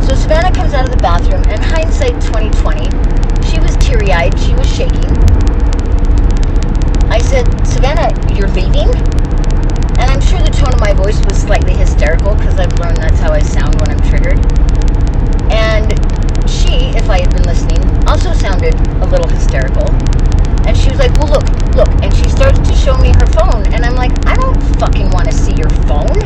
So 0.06 0.14
Savannah 0.14 0.54
comes 0.54 0.74
out 0.74 0.86
of 0.86 0.92
the 0.92 1.02
bathroom, 1.02 1.44
and 1.50 1.62
hindsight 1.64 2.22
2020, 2.22 2.94
she 3.50 3.60
was 3.60 3.76
teary 3.78 4.12
eyed, 4.14 4.38
she 4.38 4.54
was 4.54 4.70
shaking. 4.70 5.10
I 7.10 7.18
said, 7.18 7.50
Savannah, 7.66 8.14
you're 8.36 8.50
leaving? 8.50 9.19
And 10.00 10.10
I'm 10.10 10.22
sure 10.22 10.40
the 10.40 10.50
tone 10.50 10.74
of 10.74 10.80
my 10.80 10.94
voice 10.94 11.20
was 11.26 11.38
slightly 11.38 11.74
hysterical 11.74 12.34
because 12.36 12.58
I've 12.58 12.72
learned 12.80 12.98
that's 12.98 13.20
how 13.20 13.32
I 13.32 13.40
sound 13.40 13.76
when 13.82 13.92
I'm 13.92 14.02
triggered. 14.08 14.40
And 15.52 15.92
she, 16.50 16.96
if 16.96 17.10
I 17.10 17.20
had 17.20 17.32
been 17.36 17.44
listening, 17.44 17.84
also 18.08 18.34
sounded 18.34 18.74
a 19.04 19.06
little 19.06 19.28
hysterical. 19.28 19.92
And 20.66 20.78
she 20.78 20.90
was 20.90 21.00
like, 21.00 21.12
Well, 21.20 21.28
look, 21.28 21.48
look. 21.76 21.90
And 22.02 22.14
she 22.16 22.30
starts 22.30 22.60
to 22.60 22.76
show 22.76 22.98
me 22.98 23.10
her 23.20 23.28
phone. 23.28 23.68
And 23.74 23.84
I'm 23.86 23.96
like, 23.96 24.14
I 24.26 24.36
don't 24.36 24.60
fucking 24.80 25.10
want 25.12 25.28
to 25.28 25.34
see 25.36 25.54
your 25.54 25.70
phone. 25.86 26.18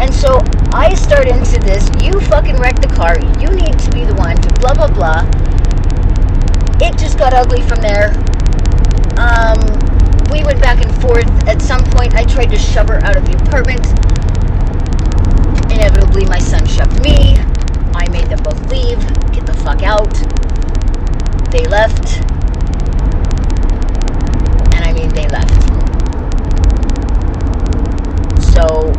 And 0.00 0.12
so 0.12 0.38
I 0.72 0.94
start 0.94 1.26
into 1.26 1.58
this, 1.60 1.90
you 2.02 2.20
fucking 2.26 2.56
wrecked 2.56 2.82
the 2.82 2.88
car. 2.88 3.18
You 3.40 3.50
need 3.54 3.78
to 3.78 3.90
be 3.90 4.04
the 4.04 4.14
one 4.14 4.36
to 4.36 4.48
blah, 4.60 4.74
blah, 4.74 4.90
blah. 4.90 5.22
It 6.80 6.96
just 6.98 7.18
got 7.18 7.34
ugly 7.34 7.62
from 7.62 7.80
there. 7.80 8.14
Um, 9.18 9.87
we 10.30 10.44
went 10.44 10.60
back 10.60 10.84
and 10.84 10.94
forth. 11.00 11.28
At 11.48 11.62
some 11.62 11.82
point, 11.84 12.14
I 12.14 12.24
tried 12.24 12.50
to 12.50 12.58
shove 12.58 12.88
her 12.88 13.02
out 13.04 13.16
of 13.16 13.24
the 13.24 13.36
apartment. 13.42 13.84
Inevitably, 15.72 16.26
my 16.26 16.38
son 16.38 16.66
shoved 16.66 17.02
me. 17.02 17.38
I 17.94 18.08
made 18.10 18.26
them 18.26 18.42
both 18.42 18.60
leave, 18.70 18.98
get 19.32 19.46
the 19.46 19.54
fuck 19.54 19.82
out. 19.82 20.12
They 21.50 21.66
left. 21.66 22.20
And 24.74 24.84
I 24.84 24.92
mean, 24.92 25.08
they 25.10 25.26
left. 25.28 25.54
So, 28.52 28.92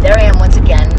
there 0.00 0.18
I 0.18 0.24
am 0.24 0.38
once 0.38 0.56
again, 0.56 0.90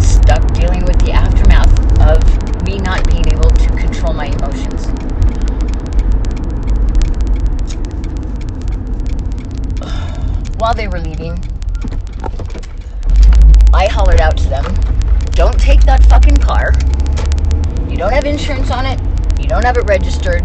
stuck 0.00 0.46
dealing 0.54 0.84
with 0.84 0.98
the 1.04 1.12
aftermath 1.12 1.72
of 2.00 2.64
me 2.64 2.78
not 2.78 3.06
being 3.08 3.26
able 3.28 3.50
to 3.50 3.68
control 3.76 4.14
my 4.14 4.26
emotions. 4.26 4.97
While 10.68 10.74
they 10.74 10.86
were 10.86 11.00
leaving, 11.00 11.32
I 13.72 13.86
hollered 13.86 14.20
out 14.20 14.36
to 14.36 14.48
them, 14.50 14.66
don't 15.30 15.58
take 15.58 15.80
that 15.84 16.04
fucking 16.10 16.36
car. 16.36 16.74
You 17.88 17.96
don't 17.96 18.12
have 18.12 18.26
insurance 18.26 18.70
on 18.70 18.84
it. 18.84 19.00
You 19.40 19.48
don't 19.48 19.64
have 19.64 19.78
it 19.78 19.84
registered. 19.84 20.42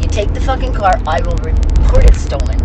You 0.00 0.08
take 0.08 0.32
the 0.32 0.40
fucking 0.40 0.72
car, 0.72 0.98
I 1.06 1.20
will 1.20 1.36
report 1.36 2.06
it 2.06 2.14
stolen. 2.14 2.58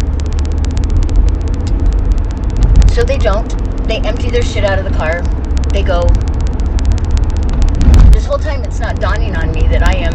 So 2.88 3.04
they 3.04 3.18
don't. 3.18 3.50
They 3.86 3.98
empty 3.98 4.30
their 4.30 4.42
shit 4.42 4.64
out 4.64 4.80
of 4.80 4.86
the 4.86 4.98
car. 4.98 5.24
They 5.74 5.84
go. 5.84 6.04
This 8.14 8.26
whole 8.26 8.40
time 8.40 8.64
it's 8.64 8.80
not 8.80 9.02
dawning 9.02 9.36
on 9.36 9.52
me 9.52 9.68
that 9.68 9.86
I 9.86 9.96
am, 9.98 10.14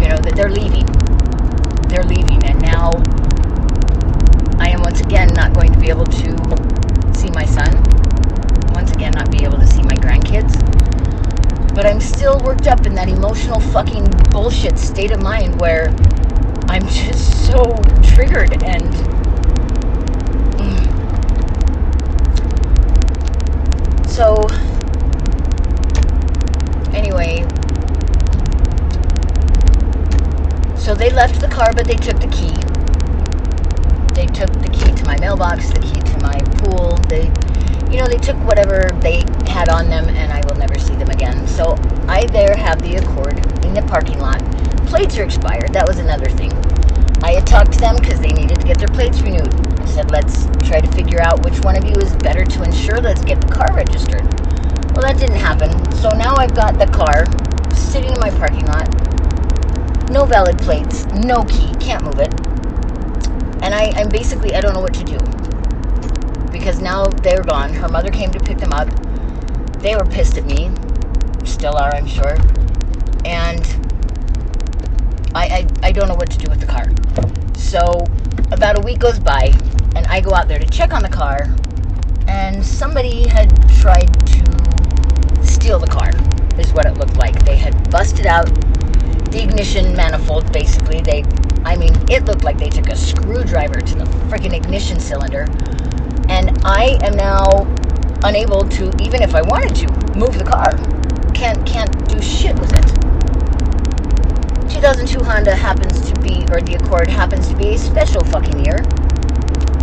you 0.00 0.08
know, 0.08 0.18
that 0.18 0.34
they're 0.36 0.52
leaving. 0.52 0.86
They're 1.88 2.04
leaving, 2.04 2.44
and 2.44 2.62
now 2.62 2.92
once 4.90 5.02
again 5.02 5.28
not 5.34 5.54
going 5.54 5.72
to 5.72 5.78
be 5.78 5.88
able 5.88 6.04
to 6.04 7.14
see 7.14 7.30
my 7.30 7.44
son. 7.44 7.72
Once 8.74 8.90
again, 8.90 9.12
not 9.12 9.30
be 9.30 9.44
able 9.44 9.56
to 9.56 9.66
see 9.68 9.82
my 9.82 9.94
grandkids. 9.94 10.52
But 11.76 11.86
I'm 11.86 12.00
still 12.00 12.40
worked 12.40 12.66
up 12.66 12.84
in 12.86 12.96
that 12.96 13.08
emotional 13.08 13.60
fucking 13.60 14.08
bullshit 14.32 14.76
state 14.76 15.12
of 15.12 15.22
mind 15.22 15.60
where 15.60 15.94
I'm 16.68 16.84
just 16.88 17.46
so 17.46 17.62
triggered 18.02 18.64
and 18.64 18.92
mm. 20.58 20.82
so 24.08 24.44
anyway 26.92 27.46
so 30.76 30.96
they 30.96 31.10
left 31.10 31.40
the 31.40 31.48
car 31.48 31.72
but 31.72 31.86
they 31.86 31.94
took 31.94 32.18
the 32.18 32.26
key 32.26 32.69
they 34.20 34.26
took 34.26 34.52
the 34.60 34.68
key 34.68 34.92
to 34.92 35.04
my 35.06 35.18
mailbox 35.18 35.70
the 35.70 35.80
key 35.80 36.00
to 36.00 36.18
my 36.20 36.38
pool 36.60 36.96
they 37.08 37.24
you 37.90 37.98
know 37.98 38.06
they 38.06 38.18
took 38.18 38.36
whatever 38.44 38.88
they 39.00 39.24
had 39.48 39.70
on 39.70 39.88
them 39.88 40.08
and 40.10 40.30
i 40.30 40.40
will 40.46 40.56
never 40.56 40.78
see 40.78 40.94
them 40.96 41.10
again. 41.10 41.46
So 41.46 41.76
i 42.08 42.26
there 42.26 42.54
have 42.56 42.80
the 42.82 42.96
accord 42.96 43.38
in 43.64 43.74
the 43.74 43.82
parking 43.82 44.18
lot. 44.18 44.40
Plates 44.86 45.16
are 45.18 45.24
expired. 45.24 45.72
That 45.72 45.86
was 45.86 45.98
another 45.98 46.28
thing. 46.28 46.52
I 47.22 47.32
had 47.32 47.46
talked 47.46 47.72
to 47.72 47.78
them 47.78 47.96
because 47.96 48.20
they 48.20 48.32
needed 48.32 48.60
to 48.60 48.66
get 48.66 48.78
their 48.78 48.88
plates 48.88 49.20
renewed. 49.20 49.52
I 49.80 49.86
said 49.86 50.10
let's 50.10 50.46
try 50.68 50.80
to 50.80 50.90
figure 50.92 51.20
out 51.20 51.44
which 51.44 51.60
one 51.60 51.76
of 51.76 51.84
you 51.84 51.94
is 52.00 52.14
better 52.16 52.44
to 52.44 52.62
insure. 52.62 53.00
Let's 53.00 53.24
get 53.24 53.40
the 53.40 53.48
car 53.48 53.74
registered. 53.74 54.24
Well, 54.94 55.02
that 55.02 55.18
didn't 55.18 55.36
happen. 55.36 55.70
So 55.96 56.08
now 56.10 56.34
I've 56.36 56.54
got 56.54 56.78
the 56.78 56.86
car 56.86 57.24
sitting 57.74 58.12
in 58.12 58.20
my 58.20 58.30
parking 58.30 58.66
lot. 58.66 58.88
No 60.10 60.24
valid 60.24 60.58
plates, 60.58 61.06
no 61.06 61.44
key, 61.44 61.72
can't 61.78 62.02
move 62.02 62.18
it. 62.18 62.29
And 63.62 63.74
I, 63.74 63.92
I'm 63.96 64.08
basically, 64.08 64.54
I 64.54 64.60
don't 64.60 64.74
know 64.74 64.80
what 64.80 64.94
to 64.94 65.04
do. 65.04 65.18
Because 66.50 66.80
now 66.80 67.06
they're 67.06 67.42
gone. 67.42 67.72
Her 67.72 67.88
mother 67.88 68.10
came 68.10 68.30
to 68.32 68.40
pick 68.40 68.58
them 68.58 68.72
up. 68.72 68.88
They 69.80 69.94
were 69.96 70.04
pissed 70.04 70.36
at 70.36 70.44
me. 70.44 70.70
Still 71.44 71.76
are, 71.76 71.94
I'm 71.94 72.06
sure. 72.06 72.36
And 73.24 73.64
I, 75.34 75.46
I, 75.46 75.66
I 75.82 75.92
don't 75.92 76.08
know 76.08 76.14
what 76.14 76.30
to 76.30 76.38
do 76.38 76.50
with 76.50 76.60
the 76.60 76.66
car. 76.66 76.86
So 77.54 78.04
about 78.50 78.78
a 78.78 78.80
week 78.80 78.98
goes 78.98 79.18
by, 79.18 79.52
and 79.94 80.06
I 80.08 80.20
go 80.20 80.34
out 80.34 80.48
there 80.48 80.58
to 80.58 80.66
check 80.66 80.92
on 80.92 81.02
the 81.02 81.08
car, 81.08 81.46
and 82.26 82.64
somebody 82.64 83.28
had 83.28 83.50
tried 83.78 84.08
to 84.26 85.44
steal 85.44 85.78
the 85.78 85.86
car, 85.86 86.10
is 86.58 86.72
what 86.72 86.86
it 86.86 86.98
looked 86.98 87.16
like. 87.16 87.44
They 87.44 87.56
had 87.56 87.90
busted 87.90 88.26
out 88.26 88.46
the 89.30 89.42
ignition 89.42 89.94
manifold, 89.94 90.52
basically. 90.52 91.00
They, 91.00 91.22
I 91.64 91.76
mean, 91.76 91.92
it 92.10 92.24
looked 92.24 92.44
like 92.44 92.58
they 92.58 92.68
took 92.68 92.88
a 92.88 92.96
screwdriver 92.96 93.80
to 93.80 93.94
the 93.94 94.04
freaking 94.28 94.54
ignition 94.54 94.98
cylinder. 94.98 95.46
And 96.28 96.58
I 96.64 96.98
am 97.02 97.16
now 97.16 97.66
unable 98.24 98.68
to, 98.68 98.92
even 99.02 99.22
if 99.22 99.34
I 99.34 99.42
wanted 99.42 99.74
to, 99.76 100.18
move 100.18 100.38
the 100.38 100.44
car. 100.44 100.72
Can't, 101.32 101.64
can't 101.66 102.08
do 102.08 102.20
shit 102.20 102.58
with 102.58 102.72
it. 102.72 102.86
2002 104.72 105.24
Honda 105.24 105.54
happens 105.54 106.10
to 106.10 106.20
be, 106.20 106.44
or 106.50 106.60
the 106.60 106.76
Accord 106.80 107.08
happens 107.08 107.48
to 107.48 107.56
be 107.56 107.74
a 107.74 107.78
special 107.78 108.24
fucking 108.24 108.64
year. 108.64 108.76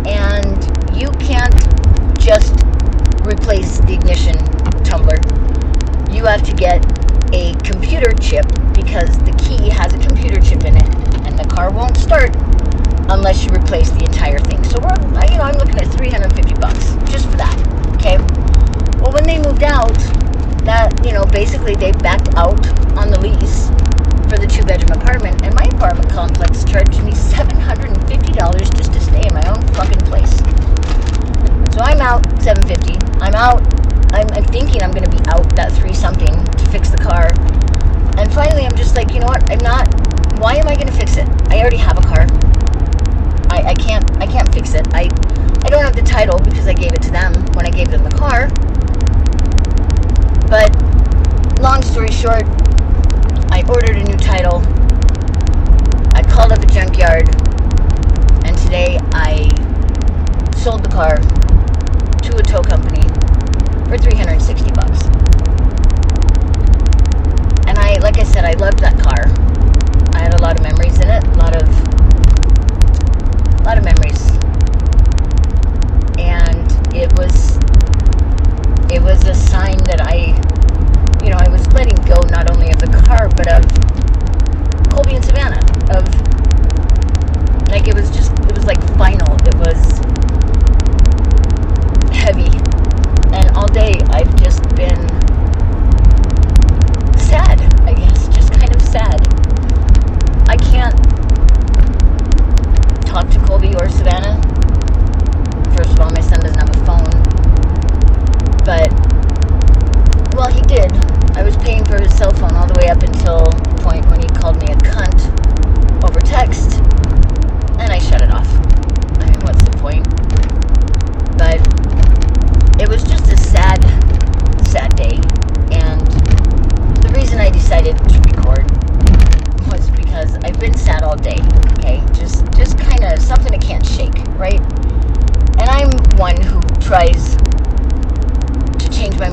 And 0.06 0.58
you 0.96 1.10
can't 1.20 1.54
just 2.18 2.54
replace 3.26 3.78
the 3.80 3.94
ignition 3.94 4.36
tumbler 4.84 5.18
you 6.18 6.24
have 6.24 6.42
to 6.42 6.52
get 6.52 6.84
a 7.32 7.54
computer 7.62 8.12
chip 8.14 8.44
because 8.72 9.18
the 9.18 9.32
key 9.38 9.68
has 9.68 9.92
a 9.92 9.98
computer 9.98 10.40
chip 10.40 10.64
in 10.64 10.76
it, 10.76 10.97
the 11.38 11.48
car 11.48 11.70
won't 11.70 11.96
start 11.96 12.34
unless 13.08 13.44
you 13.44 13.50
replace 13.50 13.90
the 13.90 14.04
entire 14.04 14.38
thing. 14.38 14.62
So 14.64 14.78
we're, 14.82 14.94
you 15.30 15.38
know, 15.38 15.46
I'm 15.48 15.56
looking 15.56 15.78
at 15.78 15.88
350 15.94 16.54
bucks 16.60 16.94
just 17.10 17.30
for 17.30 17.36
that. 17.38 17.56
Okay. 17.96 18.18
Well, 19.00 19.12
when 19.12 19.24
they 19.24 19.38
moved 19.38 19.62
out, 19.62 19.96
that 20.66 20.92
you 21.06 21.12
know, 21.12 21.24
basically 21.24 21.74
they 21.74 21.92
backed 21.92 22.34
out 22.34 22.60
on 22.98 23.10
the 23.10 23.18
lease 23.20 23.68
for 24.28 24.36
the 24.36 24.46
two-bedroom 24.46 25.00
apartment, 25.00 25.40
and 25.42 25.54
my 25.54 25.64
apartment 25.72 26.10
complex 26.10 26.64
charged 26.64 27.02
me 27.02 27.12
$750 27.12 28.76
just 28.76 28.92
to 28.92 29.00
stay 29.00 29.24
in 29.26 29.32
my 29.32 29.46
own 29.48 29.62
fucking 29.72 30.04
place. 30.04 30.36
So 31.72 31.80
I'm 31.80 32.00
out 32.02 32.26
750. 32.42 32.98
I'm 33.22 33.34
out 33.34 33.62
I'm, 34.12 34.26
I'm 34.32 34.44
thinking 34.44 34.82
I'm 34.82 34.90
going 34.90 35.04
to 35.04 35.10
be 35.10 35.22
out 35.28 35.54
that 35.56 35.72
three 35.72 35.92
something 35.92 36.32
to 36.32 36.64
fix 36.70 36.88
the 36.88 36.96
car. 36.96 37.28
And 38.16 38.32
finally, 38.32 38.64
I'm 38.64 38.76
just 38.76 38.96
like, 38.96 39.12
you 39.12 39.20
know 39.20 39.26
what? 39.26 39.48
I'm 39.50 39.58
not. 39.58 39.86
Why 40.38 40.54
am 40.54 40.68
I 40.68 40.74
going 40.76 40.86
to 40.86 40.92
fix 40.92 41.16
it? 41.16 41.28
I 41.50 41.60
already 41.60 41.78
have 41.78 41.98
a 41.98 42.02
car. 42.02 42.26
I, 43.50 43.70
I 43.70 43.74
can't. 43.74 44.08
I 44.18 44.26
can't 44.26 44.52
fix 44.54 44.74
it. 44.74 44.86
I 44.94 45.08
I 45.64 45.68
don't 45.68 45.82
have 45.82 45.96
the 45.96 46.02
title 46.02 46.38
because 46.38 46.66
I 46.68 46.72
gave 46.72 46.92
it 46.92 47.02
to 47.02 47.10
them 47.10 47.34
when 47.54 47.66
I 47.66 47.70
gave 47.70 47.90
them 47.90 48.04
the 48.04 48.10
car. 48.10 48.48
But 50.48 50.70
long 51.60 51.82
story 51.82 52.12
short, 52.12 52.44
I 53.50 53.64
ordered 53.68 53.96
a 53.96 54.04
new 54.04 54.16
title. 54.16 54.62
I 56.14 56.22
called 56.22 56.52
up 56.52 56.62
a 56.62 56.66
junkyard, 56.66 57.26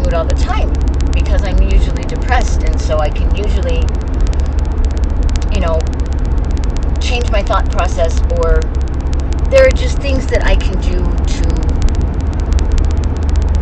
it 0.07 0.13
all 0.13 0.25
the 0.25 0.35
time 0.35 0.71
because 1.11 1.43
I'm 1.43 1.61
usually 1.61 2.03
depressed, 2.03 2.63
and 2.63 2.79
so 2.79 2.99
I 2.99 3.09
can 3.09 3.33
usually, 3.35 3.81
you 5.53 5.61
know, 5.61 5.79
change 6.99 7.31
my 7.31 7.41
thought 7.41 7.69
process, 7.71 8.19
or 8.33 8.61
there 9.49 9.65
are 9.67 9.71
just 9.71 9.97
things 9.99 10.27
that 10.27 10.43
I 10.43 10.55
can 10.55 10.79
do 10.81 10.99
to 10.99 11.47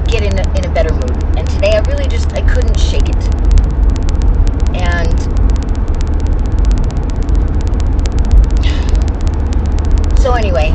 get 0.09 0.23
in 0.23 0.37
a, 0.39 0.57
in 0.57 0.65
a 0.65 0.73
better 0.73 0.93
mood. 0.93 1.23
And 1.37 1.47
today 1.49 1.71
I 1.73 1.81
really 1.81 2.07
just 2.07 2.33
I 2.33 2.41
couldn't 2.41 2.79
shake 2.79 3.09
it, 3.09 3.23
and 4.75 5.19
so 10.19 10.33
anyway, 10.33 10.73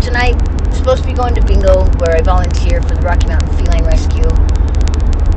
tonight 0.00 0.40
supposed 0.72 1.02
to 1.02 1.08
be 1.08 1.14
going 1.14 1.34
to 1.34 1.44
bingo 1.44 1.84
where 1.98 2.16
I 2.16 2.22
volunteer 2.22 2.80
for 2.82 2.94
the 2.94 3.02
Rocky 3.02 3.26
Mountain 3.26 3.54
Feline 3.56 3.84
Rescue. 3.84 4.59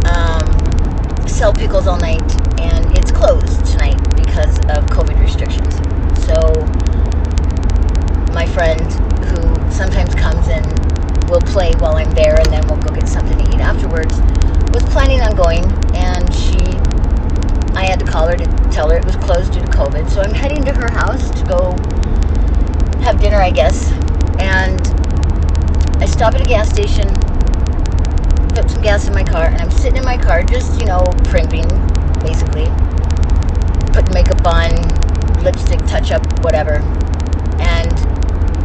Um, 0.06 1.28
sell 1.28 1.54
pickles 1.54 1.88
all 1.88 1.98
night, 1.98 2.22
and 2.60 2.98
it's 2.98 3.12
closed 3.12 3.66
tonight 3.66 4.00
because 4.16 4.58
of 4.70 4.86
COVID 4.88 5.20
restrictions. 5.20 5.76
So 6.26 6.40
my 8.34 8.46
friend, 8.48 8.82
who 9.26 9.72
sometimes 9.72 10.14
comes 10.16 10.48
and 10.48 10.66
will 11.30 11.42
play 11.42 11.74
while 11.80 11.96
I'm 11.96 12.12
there, 12.12 12.40
and 12.40 12.48
then 12.48 12.68
we'll 12.68 12.80
go 12.80 12.94
get 12.94 13.08
something 13.08 13.38
to 13.38 13.56
eat 13.56 13.62
afterwards, 13.62 14.20
was 14.74 14.84
planning 14.92 15.22
on 15.22 15.36
going, 15.36 15.64
and 15.96 16.34
she, 16.34 16.58
I 17.76 17.86
had 17.86 18.00
to 18.00 18.06
call 18.06 18.28
her 18.28 18.36
to 18.36 18.46
tell 18.72 18.90
her 18.90 18.98
it 18.98 19.06
was 19.06 19.16
closed 19.18 19.54
due 19.54 19.62
to 19.62 19.68
COVID. 19.68 20.10
So 20.10 20.22
I'm 20.22 20.34
heading 20.34 20.64
to 20.66 20.74
her 20.74 20.92
house 20.92 21.30
to 21.30 21.46
go 21.46 21.72
have 23.04 23.20
dinner, 23.20 23.38
I 23.38 23.52
guess, 23.52 23.92
and 24.40 24.82
I 26.02 26.06
stop 26.06 26.34
at 26.36 26.42
a 26.42 26.46
gas 26.46 26.70
station, 26.70 27.08
put 28.54 28.70
some 28.70 28.82
gas 28.82 29.08
in 29.08 29.14
my 29.14 29.24
car, 29.24 29.46
and 29.46 29.60
I'm 29.60 29.72
sitting 29.72 29.98
in 29.98 30.06
my 30.06 30.18
car 30.18 30.44
just, 30.44 30.80
you 30.80 30.86
know, 30.86 31.04
primping, 31.26 31.68
basically. 32.20 32.70
Putting 33.92 34.14
makeup 34.14 34.46
on, 34.46 34.72
lipstick, 35.44 35.80
touch 35.88 36.12
up, 36.12 36.22
whatever. 36.44 36.76
And 37.60 37.92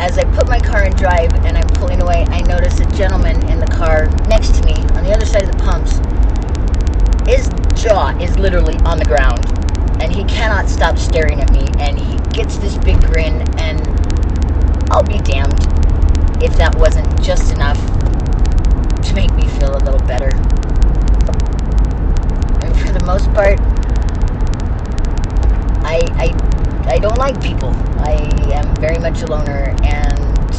as 0.01 0.19
I 0.19 0.25
put 0.35 0.47
my 0.47 0.61
car 0.61 0.85
in 0.85 0.93
drive 0.95 1.33
and 1.45 1.57
I'm 1.57 1.67
pulling 1.69 2.03
away, 2.03 2.27
I 2.29 2.43
notice 2.43 2.81
a 2.81 2.87
gentleman 2.93 3.49
in 3.49 3.59
the 3.59 3.67
car 3.67 4.07
next 4.29 4.55
to 4.57 4.65
me 4.65 4.75
on 4.95 5.05
the 5.05 5.13
other 5.13 5.27
side 5.27 5.45
of 5.45 5.53
the 5.53 5.59
pumps. 5.59 5.99
His 7.27 7.49
jaw 7.83 8.17
is 8.21 8.39
literally 8.39 8.77
on 8.85 8.99
the 8.99 9.05
ground. 9.05 9.45
And 10.01 10.15
he 10.15 10.25
cannot 10.25 10.69
stop 10.69 10.97
staring 10.99 11.41
at 11.41 11.51
me. 11.53 11.67
And 11.79 11.99
he 11.99 12.19
gets 12.33 12.59
this 12.59 12.77
big 12.79 13.01
grin. 13.07 13.43
And 13.59 13.81
I'll 14.91 15.03
be 15.03 15.19
damned 15.19 15.61
if 16.43 16.57
that 16.57 16.75
wasn't 16.77 17.21
just 17.21 17.53
enough 17.53 17.79
make 19.19 19.35
me 19.35 19.49
feel 19.59 19.75
a 19.75 19.83
little 19.83 19.99
better. 20.07 20.31
And 22.63 22.73
for 22.79 22.93
the 22.93 23.03
most 23.05 23.27
part, 23.35 23.59
I, 25.85 25.99
I, 26.15 26.27
I 26.95 26.99
don't 26.99 27.19
like 27.19 27.43
people. 27.43 27.71
I 27.99 28.15
am 28.55 28.75
very 28.77 28.99
much 28.99 29.23
a 29.23 29.27
loner, 29.27 29.75
and 29.83 30.55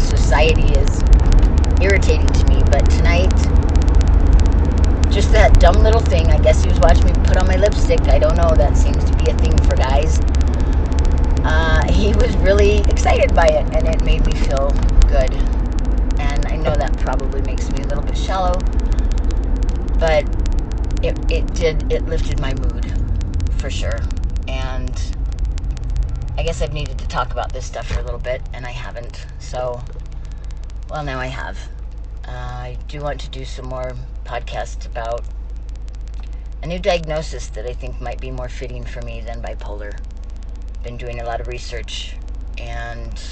society 0.00 0.72
is 0.72 1.02
irritating 1.82 2.26
to 2.26 2.44
me. 2.46 2.62
But 2.70 2.88
tonight, 2.88 3.36
just 5.12 5.30
that 5.32 5.60
dumb 5.60 5.82
little 5.82 6.00
thing. 6.00 6.28
I 6.30 6.38
guess 6.38 6.62
he 6.62 6.70
was 6.70 6.80
watching 6.80 7.04
me 7.04 7.12
put 7.24 7.36
on 7.36 7.46
my 7.46 7.56
lipstick. 7.56 8.00
I 8.08 8.18
don't 8.18 8.36
know. 8.36 8.54
That 8.56 8.78
seems 8.78 9.04
to 9.04 9.16
be 9.18 9.30
a 9.30 9.36
thing 9.36 9.58
for 9.68 9.76
guys 9.76 10.20
uh, 11.44 11.82
he 11.92 12.14
was 12.14 12.36
really 12.38 12.78
excited 12.88 13.34
by 13.34 13.46
it, 13.46 13.66
and 13.76 13.88
it 13.88 14.02
made 14.04 14.24
me 14.24 14.32
feel 14.32 14.70
good. 15.08 15.34
And 16.18 16.46
I 16.46 16.56
know 16.56 16.74
that 16.74 16.91
probably 17.02 17.42
makes 17.42 17.70
me 17.70 17.82
a 17.82 17.86
little 17.86 18.02
bit 18.02 18.16
shallow, 18.16 18.58
but 19.98 20.24
it, 21.04 21.18
it 21.30 21.52
did, 21.54 21.92
it 21.92 22.06
lifted 22.06 22.40
my 22.40 22.54
mood 22.54 22.92
for 23.58 23.68
sure. 23.68 23.98
And 24.48 24.90
I 26.38 26.42
guess 26.42 26.62
I've 26.62 26.72
needed 26.72 26.98
to 26.98 27.08
talk 27.08 27.32
about 27.32 27.52
this 27.52 27.66
stuff 27.66 27.86
for 27.86 28.00
a 28.00 28.02
little 28.02 28.20
bit, 28.20 28.40
and 28.52 28.64
I 28.64 28.70
haven't. 28.70 29.26
So, 29.38 29.82
well, 30.88 31.04
now 31.04 31.18
I 31.18 31.26
have. 31.26 31.58
Uh, 32.26 32.30
I 32.30 32.78
do 32.88 33.00
want 33.00 33.20
to 33.20 33.28
do 33.28 33.44
some 33.44 33.66
more 33.66 33.92
podcasts 34.24 34.86
about 34.86 35.24
a 36.62 36.66
new 36.66 36.78
diagnosis 36.78 37.48
that 37.48 37.66
I 37.66 37.72
think 37.72 38.00
might 38.00 38.20
be 38.20 38.30
more 38.30 38.48
fitting 38.48 38.84
for 38.84 39.02
me 39.02 39.20
than 39.20 39.42
bipolar 39.42 39.98
been 40.82 40.96
doing 40.96 41.20
a 41.20 41.24
lot 41.24 41.40
of 41.40 41.46
research 41.46 42.16
and 42.58 43.22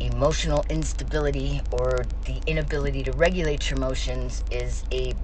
emotional 0.00 0.64
instability 0.68 1.60
or 1.72 2.06
the 2.24 2.40
inability 2.46 3.02
to 3.04 3.12
regulate 3.12 3.70
your 3.70 3.78
emotions 3.78 4.44
is 4.50 4.84
a 4.92 5.14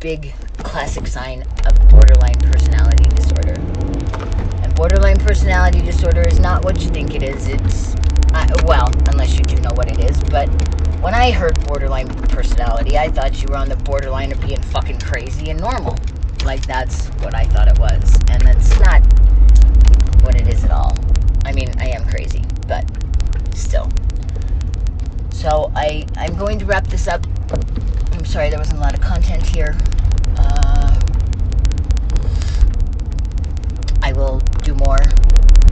big 0.00 0.34
classic 0.58 1.06
sign 1.06 1.42
of 1.66 1.88
borderline 1.88 2.38
personality 2.40 3.04
disorder. 3.14 3.54
And 4.62 4.74
borderline 4.74 5.18
personality 5.18 5.82
disorder 5.82 6.22
is 6.22 6.38
not 6.38 6.64
what 6.64 6.80
you 6.80 6.88
think 6.88 7.14
it 7.14 7.22
is. 7.22 7.48
It's, 7.48 7.94
well, 8.64 8.90
unless 9.08 9.36
you 9.36 9.44
do 9.44 9.56
know 9.56 9.72
what 9.74 9.88
it 9.88 9.98
is, 10.10 10.18
but 10.24 10.48
when 11.00 11.14
I 11.14 11.30
heard 11.30 11.64
borderline 11.66 12.08
personality, 12.08 12.98
I 12.98 13.08
thought 13.08 13.40
you 13.42 13.48
were 13.48 13.56
on 13.56 13.68
the 13.68 13.76
borderline 13.76 14.32
of 14.32 14.40
being 14.40 14.60
fucking 14.60 15.00
crazy 15.00 15.50
and 15.50 15.60
normal. 15.60 15.96
Like, 16.44 16.66
that's 16.66 17.06
what 17.22 17.34
I 17.34 17.44
thought 17.44 17.68
it 17.68 17.78
was. 17.78 18.16
And 18.28 18.42
that's 18.42 18.78
not 18.80 19.02
what 20.22 20.34
it 20.34 20.48
is 20.48 20.64
at 20.64 20.70
all. 20.70 20.96
I 21.44 21.52
mean, 21.52 21.72
I 21.78 21.88
am 21.88 22.08
crazy, 22.08 22.44
but 22.66 22.84
still. 23.56 23.90
So 25.30 25.70
I, 25.74 26.06
I'm 26.16 26.36
going 26.36 26.58
to 26.58 26.64
wrap 26.64 26.86
this 26.88 27.08
up. 27.08 27.26
I'm 28.12 28.24
sorry 28.24 28.50
there 28.50 28.58
wasn't 28.58 28.78
a 28.78 28.80
lot 28.80 28.94
of 28.94 29.00
content 29.00 29.44
here. 29.44 29.76
Uh, 30.36 31.00
I 34.02 34.12
will 34.12 34.38
do 34.62 34.74
more. 34.74 35.00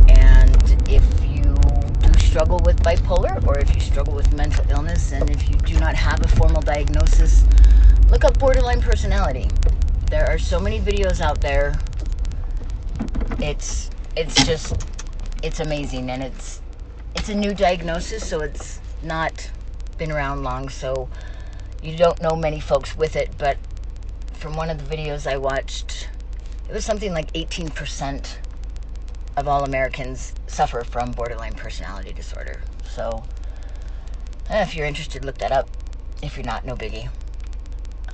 And 0.09 0.57
if 0.89 1.05
you 1.25 1.57
do 2.01 2.19
struggle 2.19 2.61
with 2.65 2.83
bipolar 2.83 3.45
or 3.47 3.59
if 3.59 3.75
you 3.75 3.81
struggle 3.81 4.15
with 4.15 4.33
mental 4.35 4.65
illness 4.71 5.13
and 5.13 5.31
if 5.31 5.49
you 5.49 5.57
do 5.57 5.79
not 5.79 5.95
have 5.95 6.25
a 6.25 6.29
formal 6.29 6.63
diagnosis, 6.63 7.45
look 8.11 8.25
up 8.25 8.39
borderline 8.39 8.81
personality. 8.81 9.49
There 10.11 10.27
are 10.29 10.39
so 10.39 10.61
many 10.61 10.81
videos 10.81 11.21
out 11.21 11.41
there. 11.41 11.75
It's 13.39 13.91
it's 14.17 14.45
just 14.45 14.87
it's 15.43 15.61
amazing 15.61 16.11
and 16.11 16.23
it's 16.23 16.61
it's 17.25 17.31
a 17.31 17.35
new 17.35 17.55
diagnosis 17.55 18.29
so 18.29 18.41
it's 18.41 18.81
not 19.03 19.51
been 19.97 20.13
around 20.13 20.43
long 20.43 20.69
so 20.69 21.09
you 21.83 21.97
don't 21.97 22.21
know 22.21 22.37
many 22.37 22.61
folks 22.61 22.95
with 22.99 23.17
it 23.17 23.31
but 23.39 23.57
from 24.35 24.55
one 24.55 24.69
of 24.69 24.77
the 24.77 24.95
videos 24.95 25.27
I 25.27 25.39
watched 25.39 26.11
it 26.69 26.75
was 26.75 26.85
something 26.85 27.15
like 27.15 27.33
18% 27.33 28.37
of 29.39 29.49
all 29.49 29.65
Americans 29.65 30.35
suffer 30.49 30.85
from 30.85 31.13
borderline 31.13 31.55
personality 31.55 32.13
disorder. 32.13 32.61
So 32.87 33.25
eh, 34.51 34.61
if 34.61 34.77
you're 34.77 34.85
interested 34.85 35.25
look 35.25 35.39
that 35.39 35.51
up. 35.51 35.71
If 36.23 36.37
you're 36.37 36.45
not 36.45 36.67
no 36.67 36.75
biggie. 36.75 37.09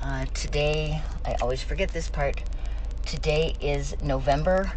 Uh, 0.01 0.27
today 0.35 1.03
I 1.25 1.35
always 1.42 1.64
forget 1.64 1.88
this 1.88 2.09
part. 2.09 2.44
Today 3.05 3.57
is 3.61 4.01
November 4.05 4.70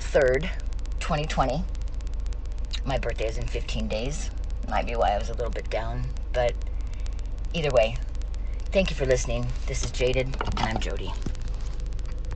3rd, 0.00 0.50
2020. 0.98 1.62
My 2.86 2.98
birthday 2.98 3.26
is 3.26 3.36
in 3.36 3.46
15 3.46 3.88
days. 3.88 4.30
Might 4.68 4.86
be 4.86 4.94
why 4.94 5.10
I 5.10 5.18
was 5.18 5.28
a 5.28 5.34
little 5.34 5.50
bit 5.50 5.68
down, 5.68 6.04
but 6.32 6.54
either 7.52 7.72
way, 7.72 7.98
thank 8.70 8.90
you 8.90 8.96
for 8.96 9.04
listening. 9.04 9.48
This 9.66 9.84
is 9.84 9.90
Jaded, 9.90 10.28
and 10.28 10.60
I'm 10.60 10.78
Jody. 10.78 11.12